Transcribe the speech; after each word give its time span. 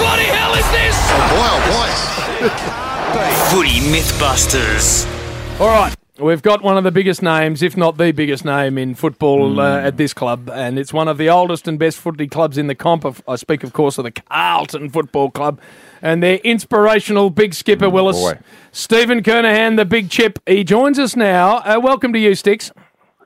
bloody 0.00 0.24
hell 0.24 0.54
is 0.54 0.68
this? 0.72 0.96
Boy, 1.28 1.48
oh 1.52 1.60
boy. 1.68 1.88
Footy 3.52 3.80
Mythbusters. 3.92 5.04
All 5.60 5.68
right. 5.68 5.94
We've 6.18 6.42
got 6.42 6.62
one 6.62 6.76
of 6.76 6.84
the 6.84 6.90
biggest 6.90 7.22
names, 7.22 7.62
if 7.62 7.76
not 7.78 7.96
the 7.96 8.12
biggest 8.12 8.44
name 8.44 8.76
in 8.76 8.94
football 8.94 9.58
uh, 9.58 9.80
at 9.80 9.96
this 9.96 10.12
club, 10.12 10.50
and 10.50 10.78
it's 10.78 10.92
one 10.92 11.08
of 11.08 11.16
the 11.16 11.30
oldest 11.30 11.66
and 11.66 11.78
best 11.78 11.98
footy 11.98 12.26
clubs 12.26 12.58
in 12.58 12.66
the 12.66 12.74
comp. 12.74 13.04
Of, 13.04 13.22
I 13.26 13.36
speak, 13.36 13.62
of 13.62 13.72
course, 13.72 13.96
of 13.96 14.04
the 14.04 14.10
Carlton 14.10 14.90
Football 14.90 15.30
Club, 15.30 15.60
and 16.02 16.22
their 16.22 16.36
inspirational 16.36 17.30
big 17.30 17.54
skipper 17.54 17.88
Willis, 17.88 18.18
boy. 18.18 18.38
Stephen 18.70 19.22
Kernahan, 19.22 19.76
the 19.76 19.86
big 19.86 20.10
chip. 20.10 20.38
He 20.46 20.62
joins 20.62 20.98
us 20.98 21.16
now. 21.16 21.58
Uh, 21.58 21.80
welcome 21.82 22.12
to 22.12 22.18
you, 22.18 22.34
Sticks. 22.34 22.70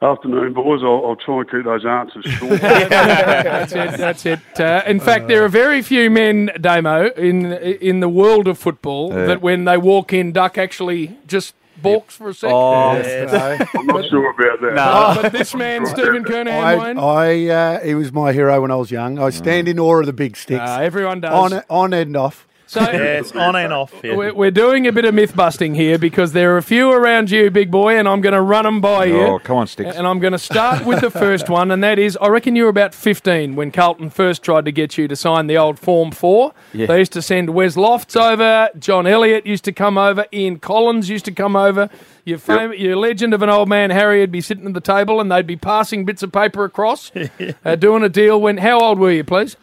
Afternoon, 0.03 0.53
boys. 0.53 0.81
I'll, 0.83 1.07
I'll 1.07 1.17
try 1.17 1.39
and 1.39 1.51
keep 1.51 1.65
those 1.65 1.85
answers 1.87 2.25
short. 2.27 2.61
That's 2.61 3.73
it. 3.73 3.97
That's 3.97 4.27
it. 4.27 4.61
Uh, 4.61 4.83
in 4.87 5.01
fact, 5.01 5.29
there 5.29 5.45
are 5.45 5.49
very 5.49 5.81
few 5.83 6.11
men, 6.11 6.51
Damo, 6.61 7.09
in 7.17 7.53
in 7.53 8.01
the 8.01 8.09
world 8.09 8.47
of 8.49 8.59
football 8.59 9.09
that 9.11 9.41
when 9.41 9.65
they 9.65 9.79
walk 9.79 10.13
in, 10.13 10.33
Duck 10.33 10.59
actually 10.59 11.17
just 11.27 11.55
balks 11.81 12.17
for 12.17 12.29
a 12.31 12.35
second. 12.35 12.57
I'm 13.75 13.87
not 13.87 14.05
sure 14.11 14.31
about 14.31 14.61
that. 14.61 14.75
Oh, 14.79 15.23
but 15.23 15.33
this 15.33 15.55
man, 15.55 15.87
Stephen 15.95 16.25
Kernahan, 16.25 16.99
I, 16.99 17.49
I 17.51 17.77
uh, 17.77 17.81
he 17.85 17.95
was 17.95 18.13
my 18.13 18.33
hero 18.33 18.61
when 18.61 18.71
I 18.71 18.77
was 18.77 18.91
young. 18.91 19.19
I 19.19 19.31
stand 19.31 19.69
in 19.69 19.79
awe 19.79 20.01
of 20.01 20.07
the 20.07 20.13
big 20.13 20.37
sticks. 20.37 20.61
uh, 20.61 20.81
everyone 20.83 21.21
does. 21.21 21.53
on 21.53 21.63
on 21.71 21.93
and 21.95 22.17
off. 22.17 22.47
So 22.75 22.81
Yes, 22.93 23.31
on 23.33 23.55
and 23.55 23.73
off. 23.73 23.95
Yeah. 24.03 24.17
we're, 24.17 24.35
we're 24.35 24.51
doing 24.51 24.89
a 24.89 24.93
bit 24.93 25.05
of 25.05 25.15
myth 25.15 25.37
busting 25.37 25.77
here 25.77 25.97
because 25.97 26.33
there 26.33 26.55
are 26.55 26.57
a 26.57 26.63
few 26.63 26.91
around 26.91 27.31
you, 27.31 27.49
big 27.49 27.71
boy, 27.71 27.97
and 27.97 28.09
I'm 28.09 28.21
going 28.21 28.33
to 28.33 28.41
run 28.41 28.65
them 28.65 28.81
by 28.81 29.05
you. 29.05 29.21
Oh, 29.21 29.39
come 29.39 29.59
on, 29.59 29.69
Sticks. 29.69 29.95
And 29.97 30.09
I'm 30.09 30.19
going 30.19 30.33
to 30.33 30.41
start 30.41 30.85
with 30.85 31.01
the 31.01 31.11
first 31.11 31.49
one, 31.49 31.71
and 31.71 31.85
that 31.85 32.01
is 32.01 32.19
I 32.21 32.27
reckon 32.27 32.57
you 32.57 32.65
were 32.65 32.69
about 32.69 32.93
15 32.93 33.55
when 33.55 33.71
Carlton 33.71 34.11
first 34.11 34.43
tried 34.43 34.65
to 34.65 34.73
get 34.73 34.99
you 34.99 35.07
to 35.07 35.15
sign 35.15 35.47
the 35.47 35.57
old 35.57 35.79
Form 35.79 36.11
4. 36.11 36.53
They 36.73 36.99
used 36.99 37.13
to 37.13 37.23
send 37.23 37.51
Wes 37.51 37.77
Lofts 37.77 38.17
over, 38.17 38.71
John 38.77 39.07
Elliott 39.07 39.47
used 39.47 39.65
to 39.65 39.73
come 39.73 39.97
over, 39.97 40.27
Ian 40.33 40.59
Collins 40.59 41.09
used 41.09 41.25
to 41.27 41.33
come 41.33 41.55
over. 41.55 41.89
Your, 42.27 42.39
fam- 42.39 42.73
your 42.73 42.97
legend 42.97 43.35
of 43.35 43.43
an 43.43 43.51
old 43.51 43.69
man, 43.69 43.91
Harry, 43.91 44.21
would 44.21 44.33
be 44.33 44.41
sitting 44.41 44.67
at 44.67 44.73
the 44.73 44.81
table 44.81 45.21
and 45.21 45.31
they'd 45.31 45.47
be 45.47 45.57
passing 45.57 46.07
bits 46.07 46.23
of 46.23 46.33
paper 46.33 46.65
across, 46.65 47.13
uh, 47.65 47.77
doing 47.77 48.03
a 48.03 48.09
deal. 48.09 48.41
When 48.41 48.57
How 48.57 48.81
old 48.81 48.99
were 48.99 49.13
you, 49.13 49.23
please? 49.25 49.57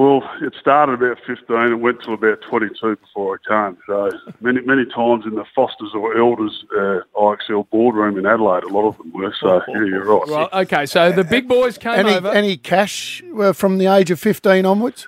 Well, 0.00 0.22
it 0.40 0.54
started 0.58 0.94
about 0.94 1.18
15 1.26 1.54
and 1.54 1.82
went 1.82 2.02
to 2.04 2.12
about 2.12 2.40
22 2.48 2.96
before 2.96 3.38
I 3.46 3.68
came. 3.68 3.76
So 3.86 4.10
many, 4.40 4.62
many 4.62 4.86
times 4.86 5.26
in 5.26 5.34
the 5.34 5.44
Fosters 5.54 5.90
or 5.94 6.16
Elders 6.16 6.64
uh, 6.74 7.00
IXL 7.14 7.68
boardroom 7.68 8.16
in 8.16 8.24
Adelaide, 8.24 8.64
a 8.64 8.68
lot 8.68 8.88
of 8.88 8.96
them 8.96 9.12
were. 9.12 9.34
So 9.38 9.60
yeah, 9.68 9.84
you're 9.84 10.04
right. 10.06 10.26
Well, 10.26 10.48
okay, 10.62 10.86
so 10.86 11.12
the 11.12 11.22
big 11.22 11.46
boys 11.46 11.76
came 11.76 11.92
Any 12.06 12.14
over. 12.14 12.28
any 12.30 12.56
cash 12.56 13.22
uh, 13.38 13.52
from 13.52 13.76
the 13.76 13.88
age 13.88 14.10
of 14.10 14.18
fifteen 14.18 14.64
onwards? 14.64 15.06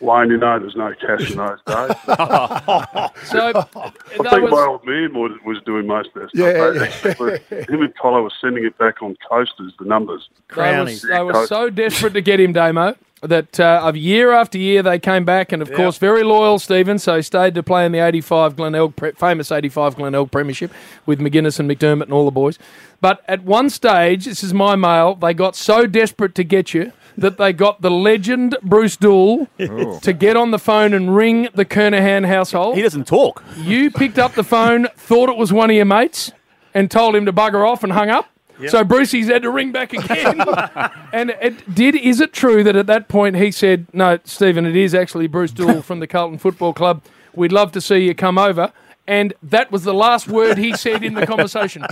Wayne, 0.00 0.28
you 0.28 0.36
know 0.36 0.58
there's 0.58 0.76
no 0.76 0.92
cash 1.00 1.30
in 1.30 1.38
those 1.38 1.58
days. 1.66 1.66
so 3.24 3.48
I 3.48 3.52
that 3.52 3.94
think 4.18 4.42
was- 4.42 4.50
my 4.50 4.66
old 4.66 4.84
man 4.84 5.14
was, 5.14 5.32
was 5.46 5.62
doing 5.64 5.86
most 5.86 6.10
of 6.14 6.20
that 6.22 6.28
stuff. 6.28 6.32
Yeah, 6.34 6.70
They 6.72 7.38
actually- 7.40 7.64
Him 7.74 7.82
and 7.82 7.94
Collar 7.96 8.20
were 8.22 8.32
sending 8.38 8.66
it 8.66 8.76
back 8.76 9.02
on 9.02 9.16
coasters, 9.26 9.72
the 9.78 9.86
numbers. 9.86 10.28
They, 10.54 10.78
was, 10.78 11.00
they 11.02 11.22
were 11.22 11.46
so 11.46 11.70
desperate 11.70 12.12
to 12.12 12.20
get 12.20 12.38
him, 12.38 12.52
Damo, 12.52 12.96
that 13.22 13.60
uh, 13.60 13.80
of 13.82 13.96
year 13.96 14.32
after 14.32 14.58
year 14.58 14.82
they 14.82 14.98
came 14.98 15.24
back, 15.24 15.52
and 15.52 15.60
of 15.62 15.72
course, 15.72 15.98
very 15.98 16.22
loyal 16.22 16.58
Stephen. 16.58 16.98
So 16.98 17.20
stayed 17.20 17.54
to 17.54 17.62
play 17.62 17.84
in 17.86 17.92
the 17.92 17.98
'85 17.98 18.56
Glenelg, 18.56 18.96
pre- 18.96 19.12
famous 19.12 19.52
'85 19.52 19.96
Glenelg 19.96 20.30
Premiership 20.30 20.72
with 21.06 21.20
McGuinness 21.20 21.58
and 21.60 21.70
McDermott 21.70 22.04
and 22.04 22.12
all 22.12 22.24
the 22.24 22.30
boys. 22.30 22.58
But 23.00 23.22
at 23.28 23.44
one 23.44 23.70
stage, 23.70 24.24
this 24.26 24.42
is 24.42 24.52
my 24.52 24.76
mail, 24.76 25.14
they 25.14 25.34
got 25.34 25.56
so 25.56 25.86
desperate 25.86 26.34
to 26.34 26.44
get 26.44 26.74
you 26.74 26.92
that 27.16 27.38
they 27.38 27.52
got 27.52 27.82
the 27.82 27.90
legend 27.90 28.56
Bruce 28.62 28.96
Doull 28.96 29.46
to 29.58 30.12
get 30.12 30.36
on 30.36 30.50
the 30.50 30.58
phone 30.58 30.94
and 30.94 31.14
ring 31.14 31.48
the 31.54 31.64
Kernahan 31.64 32.26
household. 32.26 32.76
He 32.76 32.82
doesn't 32.82 33.06
talk. 33.06 33.42
You 33.58 33.90
picked 33.90 34.18
up 34.18 34.34
the 34.34 34.44
phone, 34.44 34.86
thought 34.96 35.28
it 35.28 35.36
was 35.36 35.52
one 35.52 35.70
of 35.70 35.76
your 35.76 35.84
mates, 35.84 36.32
and 36.72 36.90
told 36.90 37.16
him 37.16 37.26
to 37.26 37.32
bugger 37.32 37.66
off 37.68 37.82
and 37.84 37.92
hung 37.92 38.10
up. 38.10 38.30
So 38.68 38.84
Brucey's 38.84 39.28
had 39.28 39.42
to 39.42 39.50
ring 39.50 39.72
back 39.72 39.92
again. 39.92 40.40
and 41.12 41.30
it 41.40 41.74
did. 41.74 41.94
Is 41.94 42.20
it 42.20 42.32
true 42.32 42.62
that 42.64 42.76
at 42.76 42.86
that 42.86 43.08
point 43.08 43.36
he 43.36 43.50
said, 43.50 43.86
"No, 43.92 44.18
Stephen, 44.24 44.66
it 44.66 44.76
is 44.76 44.94
actually 44.94 45.26
Bruce 45.26 45.52
Doull 45.52 45.82
from 45.90 46.00
the 46.00 46.06
Carlton 46.06 46.38
Football 46.38 46.72
Club. 46.72 47.02
We'd 47.34 47.52
love 47.52 47.72
to 47.72 47.80
see 47.80 47.98
you 47.98 48.14
come 48.14 48.38
over." 48.38 48.72
And 49.06 49.34
that 49.42 49.72
was 49.72 49.82
the 49.82 49.94
last 49.94 50.28
word 50.28 50.56
he 50.56 50.76
said 50.76 51.02
in 51.02 51.14
the 51.14 51.26
conversation. 51.26 51.84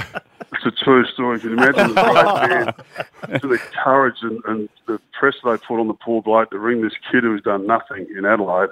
It's 0.52 0.64
a 0.64 0.84
true 0.84 1.04
story. 1.06 1.40
Can 1.40 1.50
you 1.50 1.56
imagine 1.56 1.94
the 1.94 2.02
great 2.02 3.28
man, 3.28 3.40
to 3.40 3.48
the 3.48 3.58
courage 3.82 4.16
and, 4.22 4.40
and 4.44 4.68
the 4.86 5.00
press 5.18 5.34
they 5.44 5.56
put 5.56 5.80
on 5.80 5.88
the 5.88 5.94
poor 5.94 6.22
bloke 6.22 6.50
to 6.50 6.58
ring 6.58 6.80
this 6.80 6.92
kid 7.10 7.24
who's 7.24 7.42
done 7.42 7.66
nothing 7.66 8.06
in 8.16 8.24
Adelaide? 8.24 8.70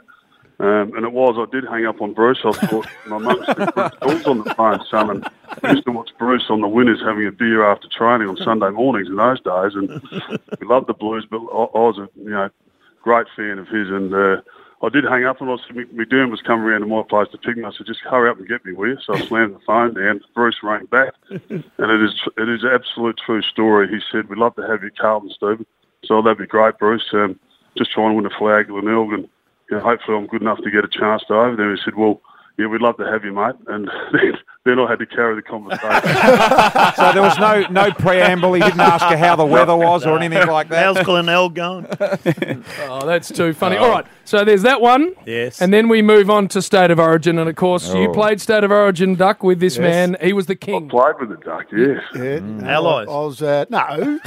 Um, 0.59 0.97
and 0.97 1.05
it 1.05 1.13
was, 1.13 1.37
I 1.37 1.51
did 1.51 1.65
hang 1.69 1.85
up 1.85 2.01
on 2.01 2.15
Bruce. 2.15 2.39
I 2.45 2.53
thought, 2.53 2.87
my 3.07 3.19
mum 3.19 3.45
said, 3.45 3.75
Bruce 4.01 4.27
on 4.27 4.43
the 4.43 4.55
phone, 4.55 4.81
son. 4.91 5.11
And 5.11 5.31
I 5.63 5.73
used 5.73 5.85
to 5.85 5.93
watch 5.93 6.11
Bruce 6.19 6.47
on 6.49 6.63
the 6.63 6.69
winners 6.69 7.01
having 7.05 7.27
a 7.27 7.33
beer 7.33 7.65
after 7.65 7.89
training 7.89 8.29
on 8.29 8.37
Sunday 8.39 8.71
mornings 8.71 9.09
in 9.09 9.17
those 9.17 9.41
days. 9.41 9.75
And 9.75 10.01
we 10.61 10.67
loved 10.67 10.87
the 10.87 10.95
Blues, 10.95 11.27
but 11.31 11.39
I, 11.39 11.65
I 11.65 11.79
was 11.79 11.99
a 11.99 12.09
you 12.19 12.31
know 12.31 12.49
great 13.03 13.27
fan 13.37 13.59
of 13.59 13.69
his. 13.69 13.89
And 13.91 14.15
uh, 14.15 14.41
I 14.83 14.89
did 14.89 15.05
hang 15.05 15.25
up, 15.25 15.41
and 15.43 15.51
I 15.51 15.57
said, 15.67 15.77
McDermott 15.77 16.31
was 16.31 16.41
coming 16.43 16.65
around 16.65 16.81
to 16.81 16.87
my 16.87 17.03
place 17.03 17.29
to 17.33 17.39
pick 17.39 17.57
me. 17.57 17.65
I 17.65 17.73
said, 17.73 17.87
just 17.87 18.01
hurry 18.01 18.31
up 18.31 18.39
and 18.39 18.49
get 18.49 18.65
me, 18.65 18.73
will 18.73 18.89
you? 18.89 18.99
So 19.05 19.15
I 19.15 19.21
slammed 19.21 19.55
the 19.55 19.61
phone 19.61 19.95
down. 19.95 20.23
Bruce 20.35 20.57
rang 20.63 20.87
back, 20.87 21.13
and 21.31 21.65
it 21.79 22.03
is 22.03 22.15
it 22.39 22.49
is 22.49 22.63
an 22.63 22.71
absolute 22.73 23.19
true 23.19 23.43
story. 23.43 23.89
He 23.89 24.01
said, 24.11 24.29
we'd 24.29 24.39
love 24.39 24.57
to 24.57 24.67
have 24.67 24.83
you, 24.83 24.91
Carlton, 24.99 25.31
Stephen. 25.31 25.67
So 26.05 26.23
that'd 26.23 26.39
be 26.39 26.47
great, 26.47 26.79
Bruce. 26.79 27.09
Um, 27.13 27.39
just 27.77 27.93
trying 27.93 28.11
to 28.11 28.17
win 28.17 28.27
a 28.27 28.39
flag 28.39 28.67
at 28.67 28.69
Glenelg, 28.69 29.13
and 29.13 29.29
you 29.71 29.77
know, 29.77 29.83
hopefully 29.83 30.17
I'm 30.17 30.27
good 30.27 30.43
enough 30.43 30.59
to 30.63 30.71
get 30.71 30.85
a 30.85 30.89
chance 30.89 31.23
to 31.29 31.35
over 31.35 31.57
there. 31.57 31.75
He 31.75 31.81
said, 31.85 31.97
well, 31.97 32.21
yeah, 32.59 32.67
we'd 32.67 32.81
love 32.81 32.97
to 32.99 33.05
have 33.05 33.25
you, 33.25 33.33
mate. 33.33 33.55
And 33.67 33.91
then, 34.67 34.77
then 34.77 34.85
I 34.87 34.91
had 34.91 34.99
to 34.99 35.07
carry 35.07 35.35
the 35.37 35.43
conversation. 35.43 35.87
So 36.97 37.13
there 37.13 37.23
was 37.23 37.39
no 37.39 37.67
no 37.71 37.91
preamble. 37.93 38.55
He 38.55 38.61
didn't 38.61 38.81
ask 38.81 39.05
her 39.07 39.17
how 39.17 39.37
the 39.37 39.45
weather 39.45 39.77
was 39.77 40.07
or 40.07 40.19
anything 40.19 40.47
like 40.49 40.69
that. 40.69 40.83
How's 40.97 41.05
Glenelg 41.05 41.55
going? 41.55 41.87
Oh, 42.89 43.05
that's 43.07 43.31
too 43.31 43.53
funny. 43.53 43.77
All 43.77 43.91
right, 43.91 44.07
so 44.25 44.45
there's 44.45 44.63
that 44.63 44.81
one. 44.81 45.15
Yes. 45.27 45.61
And 45.61 45.73
then 45.73 45.89
we 45.89 46.03
move 46.03 46.31
on 46.31 46.49
to 46.49 46.63
State 46.63 46.91
of 46.91 46.99
Origin, 46.99 47.39
and 47.39 47.49
of 47.49 47.57
course, 47.57 47.93
you 47.93 48.09
Oh. 48.09 48.13
played 48.13 48.41
State 48.41 48.65
of 48.65 48.71
Origin 48.71 49.15
Duck 49.15 49.43
with 49.43 49.61
this 49.61 49.79
man. 49.79 50.17
He 50.23 50.33
was 50.33 50.47
the 50.47 50.55
king. 50.57 50.89
Played 50.89 51.15
with 51.21 51.29
the 51.31 51.37
Duck, 51.37 51.67
yes. 51.73 52.03
Yeah, 52.15 52.71
Allies. 52.75 53.09
I, 53.09 53.13
I 53.13 53.19
was 53.25 53.43
uh, 53.43 53.65
no. 53.71 54.21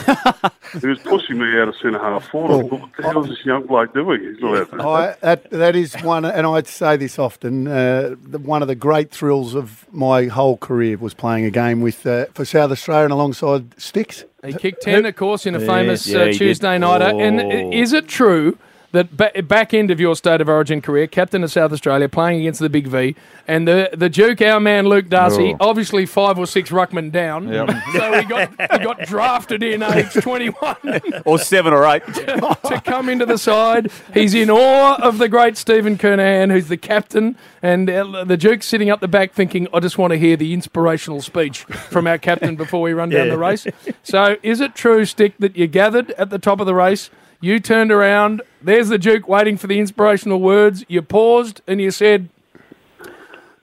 He 0.80 0.88
was 0.88 1.00
pushing 1.00 1.38
me 1.40 1.60
out 1.60 1.70
of 1.70 1.76
centre 1.82 2.00
half 2.00 2.28
forward. 2.30 2.66
I 2.66 2.70
thought, 2.70 2.82
what 2.82 2.90
the 2.98 3.04
hell 3.04 3.24
is 3.24 3.30
this 3.30 3.46
young 3.46 3.66
bloke 3.66 3.94
doing? 3.94 4.22
He's 4.22 4.40
not 4.42 4.58
out 4.58 4.72
there. 4.72 4.82
I, 4.88 5.16
that 5.22 5.50
that 5.52 5.76
is 5.76 5.96
one, 6.04 6.26
and 6.26 6.46
I 6.46 6.62
say 6.64 6.98
this 6.98 7.18
often. 7.18 7.68
Uh, 7.68 8.16
the, 8.22 8.38
one 8.40 8.62
of 8.62 8.68
the 8.68 8.76
great 8.76 9.12
thrills 9.12 9.56
of 9.56 9.86
my 9.92 10.28
whole 10.30 10.58
career 10.58 10.98
was 10.98 11.14
playing 11.14 11.46
a 11.46 11.52
game 11.52 11.82
with 11.82 12.06
uh, 12.06 12.26
for 12.34 12.46
South 12.46 12.72
Australia 12.72 13.06
and 13.06 13.14
alongside 13.14 13.80
Sticks. 13.80 14.24
He 14.46 14.54
kicked 14.54 14.82
10, 14.84 15.06
of 15.06 15.16
course, 15.16 15.46
in 15.46 15.54
a 15.56 15.60
famous 15.60 16.08
yeah, 16.08 16.20
uh, 16.20 16.26
he 16.26 16.32
did. 16.32 16.38
Tuesday 16.38 16.78
nighter. 16.78 17.06
And 17.20 17.42
Oh. 17.42 17.50
i- 17.50 17.74
is 17.74 17.92
it 17.94 18.08
true 18.08 18.58
that 18.92 19.16
ba- 19.16 19.44
back 19.44 19.74
end 19.74 19.92
of 19.92 20.00
your 20.00 20.16
State 20.16 20.42
of 20.42 20.50
Origin 20.50 20.82
career, 20.82 21.08
captain 21.08 21.44
of 21.44 21.52
South 21.52 21.72
Australia, 21.72 22.10
playing 22.10 22.40
against 22.42 22.60
the 22.60 22.70
Big 22.70 22.88
V, 22.88 23.16
and 23.48 23.68
the, 23.68 23.90
the 23.94 24.10
Duke, 24.10 24.42
our 24.42 24.60
man 24.60 24.88
Luke 24.88 25.10
Darcy, 25.10 25.54
Oh. 25.60 25.70
obviously 25.70 26.06
five 26.06 26.38
or 26.40 26.46
six 26.48 26.70
ruckmen 26.72 27.12
down. 27.12 27.48
Yep. 27.48 27.70
So 27.94 28.20
he 28.20 28.26
got, 28.26 28.50
he 28.72 28.78
got 28.80 29.00
drafted 29.06 29.64
in 29.64 29.82
age 29.84 30.12
21 30.14 30.78
or 31.26 31.38
seven 31.40 31.74
or 31.74 31.86
eight. 31.86 32.04
to 32.14 32.82
come 32.86 33.10
into 33.10 33.26
the 33.26 33.38
side. 33.38 33.92
He's 34.14 34.34
in 34.34 34.50
awe 34.50 34.96
of 35.02 35.18
the 35.18 35.28
great 35.30 35.58
Stephen 35.58 35.98
Kernahan, 35.98 36.52
who's 36.52 36.68
the 36.68 36.78
captain, 36.78 37.36
and 37.62 37.90
uh, 37.90 38.24
the 38.24 38.38
Duke's 38.38 38.68
sitting 38.68 38.90
up 38.90 39.00
the 39.02 39.08
back 39.08 39.34
thinking, 39.34 39.68
I 39.74 39.80
just 39.80 39.98
want 39.98 40.12
to 40.12 40.18
hear 40.20 40.36
the 40.38 40.54
inspirational 40.54 41.22
speech 41.22 41.64
from 41.64 42.08
our 42.08 42.18
captain 42.18 42.56
before 42.56 42.82
we 42.82 42.94
run 42.94 43.10
down 43.10 43.28
Yeah. 43.28 43.34
the 43.34 43.38
race. 43.40 43.68
So, 44.04 44.38
is 44.44 44.62
it 44.62 44.76
true, 44.76 45.06
Stick, 45.06 45.34
that 45.40 45.58
you 45.58 45.68
gathered 45.68 46.12
at 46.12 46.30
the 46.30 46.40
top 46.40 46.60
of 46.60 46.66
the 46.66 46.76
race? 46.76 47.10
You 47.42 47.60
turned 47.60 47.92
around, 47.92 48.42
there's 48.62 48.90
the 48.90 48.98
Duke 48.98 49.28
waiting 49.28 49.56
for 49.56 49.68
the 49.68 49.80
inspirational 49.80 50.42
words. 50.42 50.84
You 50.90 51.02
paused 51.02 51.62
and 51.68 51.80
you 51.80 51.90
said, 51.90 52.28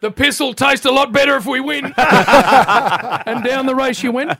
The 0.00 0.10
piss 0.10 0.40
will 0.40 0.54
taste 0.54 0.86
a 0.86 0.90
lot 0.90 1.12
better 1.12 1.36
if 1.36 1.44
we 1.44 1.60
win. 1.60 1.84
and 1.96 3.44
down 3.44 3.66
the 3.66 3.74
race 3.74 4.02
you 4.02 4.12
went. 4.12 4.30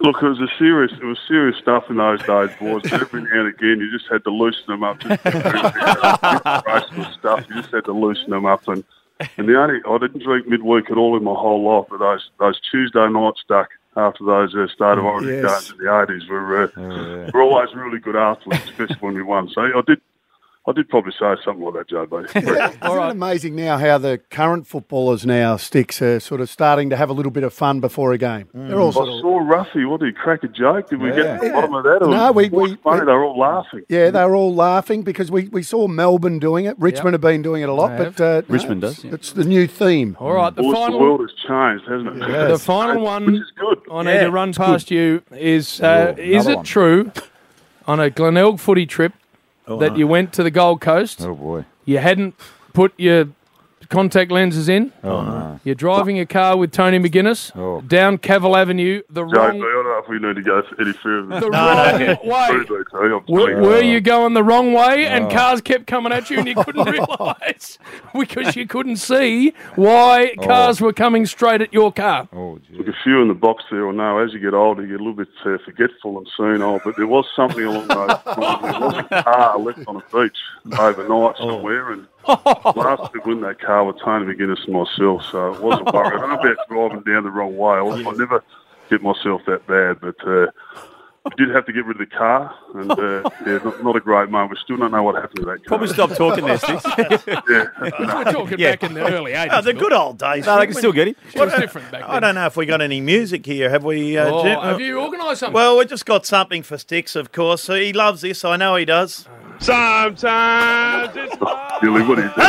Look, 0.00 0.22
it 0.22 0.26
was 0.26 0.40
a 0.40 0.48
serious, 0.58 0.90
it 0.92 1.04
was 1.04 1.18
serious 1.28 1.56
stuff 1.58 1.84
in 1.90 1.98
those 1.98 2.20
days, 2.22 2.50
boys. 2.58 2.92
Every 2.92 3.22
now 3.22 3.40
and 3.40 3.48
again, 3.48 3.78
you 3.78 3.90
just 3.96 4.10
had 4.10 4.24
to 4.24 4.30
loosen 4.30 4.64
them 4.66 4.82
up. 4.82 5.00
Stuff. 7.18 7.46
You 7.48 7.56
just 7.56 7.72
had 7.72 7.84
to 7.84 7.92
loosen 7.92 8.30
them 8.30 8.46
up. 8.46 8.66
And 8.66 8.82
and 9.36 9.48
the 9.48 9.60
only, 9.60 9.80
I 9.86 9.98
didn't 9.98 10.24
drink 10.24 10.48
midweek 10.48 10.90
at 10.90 10.96
all 10.96 11.16
in 11.16 11.22
my 11.22 11.34
whole 11.34 11.62
life. 11.62 11.86
But 11.90 11.98
those 11.98 12.30
those 12.40 12.58
Tuesday 12.70 13.06
nights 13.08 13.42
stuck 13.44 13.68
after 13.96 14.24
those 14.24 14.54
uh, 14.54 14.66
state 14.68 14.98
of 14.98 15.04
origin 15.04 15.42
Yes. 15.42 15.68
games 15.68 15.78
in 15.78 15.84
the 15.84 16.00
eighties 16.02 16.28
were 16.28 16.64
uh, 16.64 17.30
were 17.32 17.42
always 17.42 17.68
really 17.74 17.98
good 17.98 18.16
afterwards, 18.16 18.62
especially 18.64 18.96
when 19.00 19.14
we 19.14 19.22
won. 19.22 19.48
So 19.50 19.62
I 19.62 19.82
did. 19.86 20.00
I 20.64 20.70
did 20.70 20.88
probably 20.88 21.10
say 21.18 21.34
something 21.44 21.64
like 21.64 21.74
that, 21.74 21.88
JB. 21.88 22.36
Isn't 22.36 22.56
it 22.56 23.10
amazing 23.10 23.56
now 23.56 23.78
how 23.78 23.98
the 23.98 24.18
current 24.30 24.64
footballers 24.64 25.26
now 25.26 25.56
sticks 25.56 26.00
are 26.00 26.20
sort 26.20 26.40
of 26.40 26.48
starting 26.48 26.88
to 26.90 26.96
have 26.96 27.10
a 27.10 27.12
little 27.12 27.32
bit 27.32 27.42
of 27.42 27.52
fun 27.52 27.80
before 27.80 28.12
a 28.12 28.18
game? 28.18 28.48
They're 28.54 28.78
all 28.78 28.90
I 28.90 28.92
sort 28.92 29.08
of 29.08 29.20
saw 29.22 29.40
Ruffy. 29.40 29.88
What 29.90 29.98
did 29.98 30.06
he 30.06 30.12
crack 30.12 30.44
a 30.44 30.48
joke? 30.48 30.88
Did 30.88 31.00
we 31.00 31.10
get 31.10 31.40
to 31.40 31.46
the 31.48 31.52
bottom 31.52 31.74
of 31.74 31.82
that? 31.82 32.02
It 32.02 32.08
No, 32.08 32.30
we- 32.30 32.48
we- 32.48 32.76
funny. 32.76 33.00
we- 33.00 33.06
they 33.06 33.12
were 33.12 33.24
all 33.24 33.36
laughing. 33.38 33.82
yeah, 33.88 34.10
they 34.10 34.24
were 34.24 34.36
all 34.36 34.54
laughing 34.54 35.02
because 35.02 35.32
we, 35.32 35.48
we 35.48 35.64
saw 35.64 35.88
Melbourne 35.88 36.38
doing 36.38 36.66
it. 36.66 36.76
Richmond 36.78 37.14
have 37.14 37.20
been 37.20 37.42
doing 37.42 37.62
it 37.62 37.68
a 37.68 37.72
lot, 37.74 37.98
but 37.98 38.20
uh, 38.20 38.42
no, 38.42 38.54
Richmond 38.54 38.84
it's, 38.84 38.94
does, 38.96 39.04
yeah. 39.04 39.14
It's 39.14 39.32
the 39.32 39.44
new 39.44 39.66
theme. 39.66 40.16
All 40.20 40.32
right, 40.32 40.54
the 40.54 40.62
Boys, 40.62 40.70
the 40.74 40.76
final, 40.78 41.00
world 41.00 41.20
has 41.22 41.32
changed, 41.32 41.88
hasn't 41.90 42.22
it? 42.22 42.48
the 42.48 42.58
final 42.60 43.02
one 43.02 43.26
Which 43.26 43.40
is 43.42 43.50
good. 43.58 43.80
I 43.92 44.02
Yeah, 44.02 44.12
need 44.12 44.20
to 44.26 44.30
run 44.30 44.52
past 44.52 44.92
you 44.92 45.22
is: 45.32 45.80
uh, 45.80 46.14
is 46.16 46.46
it 46.46 46.54
one. 46.58 46.64
true 46.64 47.10
on 47.88 47.98
a 47.98 48.10
Glenelg 48.10 48.60
footy 48.60 48.86
trip 48.86 49.12
Oh, 49.14 49.21
Oh, 49.66 49.78
that 49.78 49.90
uh-huh. 49.90 49.98
you 49.98 50.06
went 50.06 50.32
to 50.34 50.42
the 50.42 50.50
Gold 50.50 50.80
Coast? 50.80 51.20
Oh 51.22 51.34
boy. 51.34 51.64
You 51.84 51.98
hadn't 51.98 52.34
put 52.72 52.92
your 52.96 53.28
contact 53.92 54.32
lenses 54.32 54.68
in. 54.68 54.90
Oh 55.04 55.22
no. 55.22 55.60
You're 55.64 55.74
driving 55.76 56.18
a 56.18 56.26
car 56.26 56.56
with 56.56 56.72
Tony 56.72 56.98
McGuinness 56.98 57.54
Oh. 57.54 57.82
down 57.82 58.18
Cavill 58.18 58.56
Avenue, 58.58 59.02
the 59.10 59.22
JB, 59.22 59.34
I 59.38 59.48
wrong, 59.48 59.58
don't 59.60 59.84
know 59.84 60.00
if 60.02 60.08
we 60.08 60.18
need 60.18 60.34
to 60.36 60.42
go 60.42 60.62
any 60.80 60.92
further. 60.94 61.40
the 61.40 61.50
wrong 61.50 62.00
way. 62.24 62.64
Truly, 62.64 63.22
Were, 63.28 63.50
you. 63.50 63.56
were 63.68 63.82
you 63.82 64.00
going 64.00 64.32
the 64.34 64.42
wrong 64.42 64.72
way 64.72 65.06
and 65.06 65.26
Oh. 65.26 65.30
cars 65.30 65.60
kept 65.60 65.86
coming 65.86 66.12
at 66.12 66.30
you 66.30 66.38
and 66.38 66.48
you 66.48 66.54
couldn't 66.54 66.84
realise 66.90 67.78
because 68.18 68.56
you 68.56 68.66
couldn't 68.66 68.96
see 68.96 69.52
why 69.76 70.34
cars 70.42 70.80
were 70.80 70.92
coming 70.92 71.26
straight 71.26 71.60
at 71.60 71.72
your 71.72 71.92
car? 71.92 72.28
Oh 72.32 72.58
Look, 72.72 72.86
gee. 72.86 72.90
a 72.90 72.94
few 73.04 73.20
in 73.22 73.28
the 73.28 73.34
box 73.34 73.62
there 73.70 73.84
will 73.86 73.92
know 73.92 74.18
as 74.18 74.32
you 74.32 74.38
get 74.40 74.54
older, 74.54 74.82
you 74.82 74.88
get 74.88 75.00
a 75.00 75.04
little 75.04 75.12
bit 75.12 75.28
uh, 75.44 75.58
forgetful 75.64 76.18
and 76.18 76.26
senile, 76.36 76.80
but 76.84 76.96
there 76.96 77.06
was 77.06 77.26
something 77.36 77.62
along 77.64 77.88
those 77.88 78.08
lines. 78.08 78.20
There 78.24 78.80
was 78.80 79.04
a 79.10 79.22
car 79.22 79.58
left 79.58 79.84
on 79.86 79.96
a 79.96 80.02
beach 80.12 80.38
overnight 80.78 81.36
somewhere, 81.36 81.92
and 81.92 82.06
last 82.26 83.12
people 83.12 83.32
in 83.32 83.40
that 83.42 83.60
car 83.60 83.84
were 83.84 83.92
Tony 83.94 84.26
McGuinness 84.34 84.64
and 84.66 84.74
myself, 84.74 85.22
so 85.30 85.52
I 85.54 85.58
wasn't 85.58 85.92
worried. 85.94 86.14
I 86.14 86.18
don't 86.20 86.28
know 86.30 86.34
about 86.40 86.56
driving 86.68 87.00
down 87.02 87.24
the 87.24 87.30
wrong 87.30 87.56
way. 87.56 87.74
I, 87.76 88.10
I 88.10 88.12
never 88.14 88.42
get 88.90 89.02
myself 89.02 89.42
that 89.46 89.66
bad, 89.66 90.00
but 90.00 90.16
uh, 90.26 90.46
we 91.24 91.30
did 91.46 91.54
have 91.54 91.64
to 91.66 91.72
get 91.72 91.84
rid 91.86 92.00
of 92.00 92.10
the 92.10 92.16
car, 92.16 92.52
and 92.74 92.90
uh, 92.90 93.30
yeah, 93.46 93.58
not, 93.64 93.84
not 93.84 93.96
a 93.96 94.00
great 94.00 94.28
moment. 94.28 94.50
We 94.50 94.56
still 94.64 94.76
don't 94.76 94.90
know 94.90 95.02
what 95.04 95.14
happened 95.14 95.36
to 95.36 95.44
that 95.46 95.58
car. 95.64 95.78
Probably 95.78 95.86
stop 95.88 96.10
talking 96.16 96.44
there, 96.44 96.58
Sticks. 96.58 96.84
Yeah. 97.48 97.66
We're 97.80 98.24
talking 98.32 98.58
Yeah. 98.58 98.72
back 98.72 98.82
in 98.82 98.94
the 98.94 99.06
early 99.12 99.32
80s. 99.32 99.48
Oh, 99.52 99.60
the 99.62 99.72
good 99.74 99.92
old 99.92 100.18
days. 100.18 100.46
no, 100.46 100.58
they 100.58 100.66
can 100.66 100.74
still 100.74 100.92
get 100.92 101.08
him. 101.08 101.14
It 101.32 101.40
was 101.40 101.52
different 101.54 101.90
back 101.92 102.00
then. 102.02 102.10
I 102.10 102.18
don't 102.20 102.34
know 102.34 102.46
if 102.46 102.56
we 102.56 102.66
got 102.66 102.80
any 102.82 103.00
music 103.00 103.46
here. 103.46 103.70
Have 103.70 103.84
we, 103.84 104.18
uh, 104.18 104.26
Oh, 104.32 104.42
Jim? 104.42 104.60
have 104.60 104.80
you 104.80 105.00
organised 105.00 105.40
something? 105.40 105.54
Well, 105.54 105.78
we 105.78 105.84
just 105.84 106.06
got 106.06 106.26
something 106.26 106.62
for 106.64 106.76
Sticks, 106.76 107.14
of 107.14 107.30
course. 107.30 107.62
So 107.62 107.74
he 107.74 107.92
loves 107.92 108.22
this. 108.22 108.44
I 108.44 108.56
know 108.56 108.74
he 108.76 108.84
does. 108.84 109.28
Sometimes 109.62 111.16
it's 111.16 111.36
oh, 111.40 111.78
Billy, 111.80 112.02
what 112.02 112.18
are 112.18 112.22
you 112.22 112.32
doing? 112.34 112.48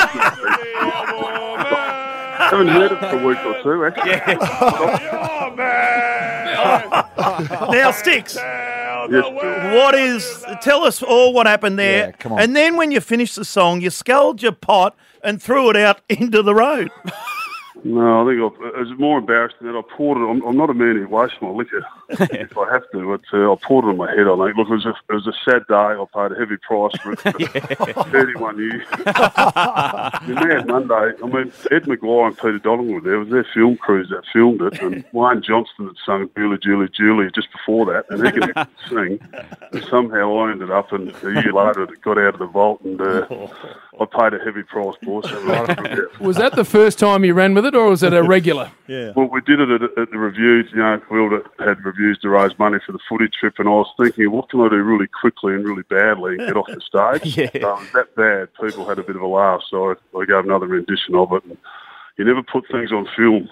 haven't 2.53 2.67
heard 2.67 2.91
it 2.91 2.99
for 2.99 3.19
a 3.19 3.25
week 3.25 3.37
or 3.45 3.61
two, 3.63 3.85
eh? 3.85 3.89
actually. 3.89 4.35
Now, 7.77 7.91
Sticks, 7.91 8.35
Yes, 8.35 9.25
what 9.75 9.95
is? 9.95 10.45
Tell 10.61 10.83
us 10.83 11.03
all 11.03 11.33
what 11.33 11.45
happened 11.45 11.77
there. 11.77 12.07
Yeah, 12.07 12.11
come 12.13 12.33
on. 12.33 12.39
And 12.39 12.55
then 12.55 12.77
when 12.77 12.91
you 12.91 13.01
finished 13.01 13.35
the 13.35 13.45
song, 13.45 13.81
you 13.81 13.89
sculled 13.89 14.41
your 14.41 14.51
pot 14.53 14.95
and 15.23 15.41
threw 15.41 15.69
it 15.69 15.75
out 15.75 16.01
into 16.09 16.41
the 16.41 16.55
road. 16.55 16.89
No, 17.83 18.21
I 18.23 18.31
think 18.31 18.39
I, 18.39 18.79
it 18.79 18.87
was 18.89 18.97
more 18.97 19.19
embarrassed 19.19 19.55
than 19.59 19.71
that. 19.71 19.77
I 19.77 19.81
poured 19.95 20.17
it. 20.17 20.21
I'm, 20.21 20.41
I'm 20.47 20.57
not 20.57 20.69
a 20.69 20.73
man 20.73 20.95
who 20.95 21.07
wastes 21.07 21.37
my 21.41 21.49
liquor 21.49 21.85
if 22.19 22.57
I 22.57 22.71
have 22.71 22.83
to, 22.91 23.17
but 23.17 23.37
uh, 23.37 23.51
I 23.51 23.55
poured 23.61 23.85
it 23.85 23.89
on 23.89 23.97
my 23.97 24.09
head. 24.09 24.27
I 24.27 24.35
think. 24.35 24.57
Look, 24.57 24.69
it 24.69 24.73
was 24.73 24.85
a 24.85 24.93
it 25.09 25.13
was 25.13 25.27
a 25.27 25.33
sad 25.43 25.67
day. 25.67 25.75
I 25.75 26.05
paid 26.13 26.35
a 26.35 26.39
heavy 26.39 26.57
price 26.57 26.91
for 27.01 27.13
it. 27.13 27.19
For 27.93 28.03
31 28.03 28.57
years. 28.57 28.87
the 28.97 30.33
Mad 30.35 30.67
Monday. 30.67 31.11
I 31.21 31.27
mean, 31.27 31.51
Ed 31.71 31.83
McGuire 31.83 32.27
and 32.27 32.37
Peter 32.37 32.59
Donovan 32.59 32.93
were 32.93 33.01
there. 33.01 33.15
It 33.15 33.19
was 33.19 33.29
their 33.29 33.47
film 33.53 33.77
crews 33.77 34.09
that 34.09 34.23
filmed 34.31 34.61
it, 34.61 34.81
and 34.81 35.03
Wayne 35.13 35.41
Johnston 35.41 35.87
had 35.87 35.95
sung 36.05 36.29
"Julie, 36.35 36.57
Julie, 36.61 36.89
Julie" 36.95 37.29
just 37.33 37.51
before 37.51 37.85
that, 37.87 38.05
and 38.09 38.25
he 38.25 38.31
could 38.31 38.57
actually 38.57 39.19
sing. 39.19 39.19
And 39.71 39.85
somehow 39.89 40.37
I 40.37 40.51
ended 40.51 40.71
up, 40.71 40.91
and 40.91 41.09
a 41.23 41.41
year 41.41 41.53
later 41.53 41.83
it 41.83 42.01
got 42.01 42.17
out 42.17 42.35
of 42.35 42.39
the 42.39 42.47
vault, 42.47 42.81
and 42.81 42.99
uh, 43.01 43.25
I 43.99 44.05
paid 44.05 44.33
a 44.33 44.43
heavy 44.43 44.63
price 44.63 44.95
for 45.03 45.21
it. 45.23 45.29
So, 45.29 46.23
was 46.23 46.37
that 46.37 46.55
the 46.55 46.65
first 46.65 46.99
time 46.99 47.23
you 47.23 47.33
ran 47.33 47.53
with 47.53 47.65
it 47.65 47.75
or 47.75 47.89
was 47.89 48.03
it 48.03 48.13
a 48.13 48.23
regular? 48.23 48.71
Yeah. 48.87 49.11
Well, 49.15 49.27
we 49.27 49.41
did 49.41 49.59
it 49.59 49.69
at, 49.69 49.81
at 49.97 50.11
the 50.11 50.17
reviews. 50.17 50.69
You 50.71 50.77
know, 50.77 51.01
we 51.09 51.19
all 51.19 51.29
had 51.59 51.83
reviews 51.83 52.02
to 52.21 52.29
raise 52.29 52.57
money 52.59 52.77
for 52.85 52.91
the 52.91 52.99
footy 53.09 53.27
trip, 53.29 53.55
and 53.59 53.67
I 53.67 53.71
was 53.71 53.91
thinking, 53.97 54.31
what 54.31 54.49
can 54.49 54.61
I 54.61 54.69
do 54.69 54.75
really 54.77 55.07
quickly 55.07 55.53
and 55.53 55.63
really 55.65 55.83
badly 55.83 56.35
and 56.37 56.47
get 56.47 56.57
off 56.57 56.67
the 56.67 56.81
stage? 56.81 57.37
Yeah. 57.37 57.49
So 57.61 57.79
it 57.79 57.93
that 57.93 58.15
bad. 58.15 58.49
People 58.61 58.87
had 58.87 58.99
a 58.99 59.03
bit 59.03 59.15
of 59.15 59.21
a 59.21 59.27
laugh, 59.27 59.61
so 59.69 59.91
I, 59.91 60.17
I 60.17 60.25
gave 60.25 60.43
another 60.45 60.67
rendition 60.67 61.15
of 61.15 61.31
it. 61.33 61.43
And 61.45 61.57
you 62.17 62.25
never 62.25 62.43
put 62.43 62.65
things 62.71 62.91
on 62.91 63.07
film, 63.15 63.49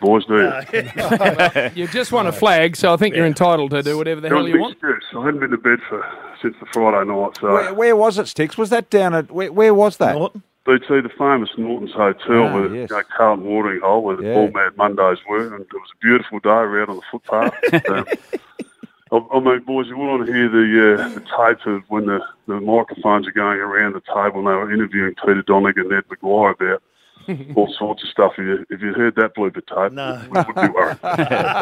boys, 0.00 0.24
do 0.26 0.34
you? 0.72 1.70
You 1.74 1.86
just 1.88 2.10
won 2.12 2.26
a 2.26 2.32
flag, 2.32 2.76
so 2.76 2.92
I 2.92 2.96
think 2.96 3.14
you're 3.14 3.26
entitled 3.26 3.70
to 3.70 3.82
do 3.82 3.96
whatever 3.96 4.20
the 4.20 4.28
There 4.28 4.36
hell 4.36 4.44
was 4.44 4.52
a 4.52 4.56
you 4.56 4.60
want. 4.60 4.72
excuse. 4.72 5.04
I 5.16 5.24
hadn't 5.24 5.40
been 5.40 5.50
to 5.50 5.58
bed 5.58 5.78
for 5.88 6.04
since 6.42 6.56
the 6.58 6.66
Friday 6.72 7.08
night, 7.10 7.36
so 7.40 7.52
Where, 7.52 7.74
where 7.74 7.96
was 7.96 8.18
it, 8.18 8.26
Sticks? 8.28 8.56
Was 8.58 8.70
that 8.70 8.90
down 8.90 9.14
at 9.14 9.30
where, 9.30 9.52
where 9.52 9.74
was 9.74 9.98
that? 9.98 10.14
Norton? 10.16 10.42
BT, 10.66 11.00
the 11.00 11.10
famous 11.16 11.50
Norton's 11.56 11.92
Hotel, 11.92 12.44
Ah, 12.44 12.54
where 12.54 12.74
yes. 12.74 12.90
you 12.90 12.96
know, 12.96 13.02
Carlton 13.16 13.46
Watering 13.46 13.80
Hole, 13.80 14.02
where 14.02 14.16
the 14.16 14.24
Yeah. 14.24 14.34
Ball 14.34 14.50
Mad 14.50 14.76
Mondays 14.76 15.18
were, 15.28 15.54
and 15.54 15.62
it 15.64 15.72
was 15.72 15.90
a 15.94 15.98
beautiful 16.04 16.38
day. 16.40 16.50
Out 16.50 16.88
on 16.88 16.96
the 16.96 17.02
footpath. 17.10 17.54
um, 19.12 19.28
I, 19.32 19.36
I 19.36 19.40
mean, 19.40 19.60
boys, 19.64 19.88
you 19.88 19.96
want 19.96 20.26
to 20.26 20.32
hear 20.32 20.48
the 20.48 20.94
uh, 21.02 21.08
the 21.08 21.20
tape 21.20 21.66
of 21.66 21.82
when 21.88 22.06
the, 22.06 22.20
the 22.46 22.60
microphones 22.60 23.26
are 23.26 23.32
going 23.32 23.58
around 23.58 23.94
the 23.94 24.00
table 24.02 24.38
and 24.38 24.46
they 24.46 24.52
were 24.52 24.72
interviewing 24.72 25.14
Peter 25.14 25.42
Donegan 25.42 25.84
and 25.86 25.92
Ed 25.94 26.04
McGuire 26.08 26.52
about 26.52 26.82
all 27.56 27.72
sorts 27.78 28.02
of 28.02 28.08
stuff. 28.08 28.32
If 28.38 28.44
you, 28.44 28.66
if 28.70 28.80
you 28.80 28.92
heard 28.92 29.14
that 29.16 29.34
blooper 29.36 29.64
tape, 29.66 29.92
No. 29.92 30.20
we 30.30 30.38
would 30.38 30.54
be 30.54 30.68
worried. 30.74 30.98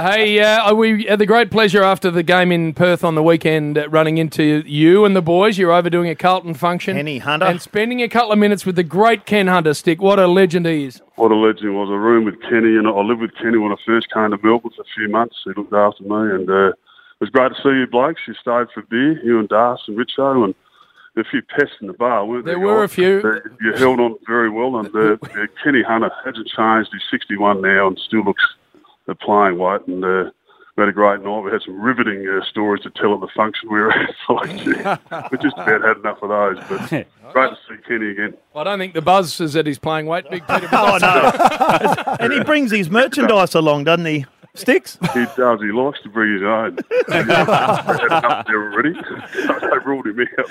Hey, 0.00 0.40
uh, 0.40 0.74
we 0.74 1.04
had 1.04 1.18
the 1.18 1.26
great 1.26 1.50
pleasure 1.50 1.82
after 1.82 2.10
the 2.10 2.22
game 2.22 2.52
in 2.52 2.72
Perth 2.74 3.04
on 3.04 3.14
the 3.14 3.22
weekend 3.22 3.78
uh, 3.78 3.88
running 3.88 4.18
into 4.18 4.62
you 4.66 5.04
and 5.04 5.14
the 5.14 5.22
boys. 5.22 5.58
You're 5.58 5.72
overdoing 5.72 6.08
a 6.08 6.14
Carlton 6.14 6.54
function. 6.54 6.96
Kenny 6.96 7.18
Hunter. 7.18 7.46
And 7.46 7.60
spending 7.60 8.00
a 8.02 8.08
couple 8.08 8.32
of 8.32 8.38
minutes 8.38 8.64
with 8.66 8.76
the 8.76 8.82
great 8.84 9.26
Ken 9.26 9.46
Hunter 9.46 9.74
stick. 9.74 10.00
What 10.00 10.18
a 10.18 10.26
legend 10.26 10.66
he 10.66 10.84
is. 10.84 11.00
what 11.16 11.30
a 11.32 11.34
legend 11.36 11.60
he 11.60 11.68
was. 11.68 11.88
I 11.90 11.94
roomed 11.94 12.26
with 12.26 12.40
Kenny, 12.42 12.76
and 12.76 12.86
I 12.86 12.90
lived 13.00 13.20
with 13.20 13.34
Kenny 13.36 13.58
when 13.58 13.72
I 13.72 13.76
first 13.86 14.12
came 14.12 14.30
to 14.30 14.38
Melbourne 14.42 14.70
for 14.74 14.82
a 14.82 14.84
few 14.94 15.08
months. 15.08 15.36
He 15.44 15.50
looked 15.56 15.72
after 15.72 16.02
me, 16.02 16.34
and 16.34 16.48
uh, 16.50 16.68
it 16.68 16.74
was 17.20 17.30
great 17.30 17.50
to 17.50 17.62
see 17.62 17.68
you 17.78 17.86
blokes. 17.86 18.20
You 18.26 18.34
stayed 18.34 18.66
for 18.74 18.82
beer, 18.88 19.20
you 19.24 19.38
and 19.38 19.48
Das 19.48 19.80
and 19.86 19.98
Richo, 19.98 20.44
and 20.44 20.54
a 21.20 21.24
few 21.24 21.42
pests 21.42 21.76
in 21.80 21.86
the 21.86 21.92
bar, 21.92 22.24
weren't 22.24 22.44
there? 22.44 22.54
There 22.54 22.60
were 22.66 22.82
a 22.84 22.88
few. 22.88 23.20
You 23.60 23.72
held 23.74 24.00
on 24.00 24.16
very 24.26 24.50
well, 24.50 24.76
and 24.78 24.94
uh, 24.94 25.16
uh, 25.22 25.46
Kenny 25.62 25.82
Hunter 25.82 26.10
hasn't 26.24 26.48
changed. 26.48 26.90
He's 26.92 27.02
61 27.10 27.60
now 27.62 27.86
and 27.88 27.98
still 27.98 28.24
looks 28.24 28.44
uh, 29.08 29.14
playing 29.14 29.58
weight, 29.58 29.86
and 29.86 30.04
uh, 30.04 30.30
we 30.76 30.82
had 30.82 30.88
a 30.88 30.92
great 30.92 31.20
night. 31.22 31.40
We 31.40 31.50
had 31.50 31.62
some 31.62 31.80
riveting 31.80 32.26
uh, 32.28 32.44
stories 32.48 32.82
to 32.84 32.90
tell 32.90 33.14
at 33.14 33.20
the 33.20 33.28
function 33.36 33.68
we 33.70 33.78
were 33.80 33.92
at. 33.96 34.14
So, 34.26 34.44
yeah, 34.44 35.28
we 35.30 35.38
just 35.38 35.56
about 35.56 35.82
had 35.82 35.96
enough 35.98 36.22
of 36.22 36.28
those, 36.30 36.58
but 36.68 36.88
great 37.32 37.50
to 37.50 37.58
see 37.68 37.76
Kenny 37.86 38.10
again. 38.10 38.34
I 38.54 38.64
don't 38.64 38.78
think 38.78 38.94
the 38.94 39.02
buzz 39.02 39.40
is 39.40 39.52
that 39.52 39.66
he's 39.66 39.78
playing 39.78 40.06
weight. 40.06 40.28
Big 40.30 40.46
Peter 40.46 40.68
Oh, 40.72 40.98
no. 41.00 42.16
and 42.20 42.32
he 42.32 42.42
brings 42.44 42.70
his 42.70 42.90
merchandise 42.90 43.54
along, 43.54 43.84
doesn't 43.84 44.06
he? 44.06 44.26
Sticks? 44.54 44.98
He 45.14 45.24
does. 45.36 45.60
He 45.60 45.70
likes 45.72 46.00
to 46.02 46.08
bring 46.08 46.32
his 46.34 46.42
own. 46.42 46.78
He 47.08 47.12
had 47.14 47.24
enough 47.26 48.46
there 48.46 48.72
already. 48.72 48.94
So 49.32 49.58
they 49.60 49.78
ruled 49.84 50.06
him 50.06 50.20
out. 50.38 50.48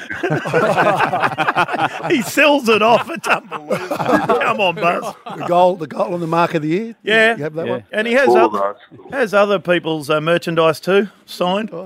He 2.11 2.21
sells 2.21 2.67
it 2.69 2.81
off. 2.81 3.09
It's 3.09 3.27
unbelievable. 3.27 3.97
Come 3.97 4.59
on, 4.61 4.75
Buzz. 4.75 5.13
The 5.37 5.45
goal, 5.47 5.75
the 5.75 5.87
goal 5.87 6.13
on 6.13 6.19
the 6.21 6.27
mark 6.27 6.53
of 6.55 6.61
the 6.61 6.69
year. 6.69 6.95
Yeah. 7.03 7.35
you 7.35 7.43
have 7.43 7.53
that 7.53 7.67
one. 7.67 7.83
And 7.91 8.07
he 8.07 8.13
has 8.13 8.29
All 8.29 8.55
other, 8.55 8.75
has 9.11 9.33
other 9.33 9.59
people's 9.59 10.09
uh, 10.09 10.21
merchandise 10.21 10.79
too 10.79 11.09
signed. 11.25 11.69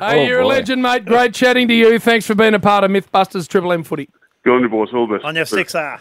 Hey, 0.00 0.26
you're 0.26 0.40
a 0.40 0.46
legend, 0.46 0.82
mate. 0.82 1.06
Great 1.06 1.32
chatting 1.32 1.66
to 1.68 1.74
you. 1.74 1.98
Thanks 1.98 2.26
for 2.26 2.34
being 2.34 2.52
a 2.52 2.60
part 2.60 2.84
of 2.84 2.90
Mythbusters 2.90 3.48
Triple 3.48 3.72
M 3.72 3.82
Footy. 3.84 4.10
Go 4.44 4.54
on, 4.56 4.60
you 4.60 4.68
boys. 4.68 4.90
All 4.92 5.06
the 5.06 5.14
best. 5.14 5.24
On 5.24 5.34
your 5.34 5.46
6R. 5.46 6.00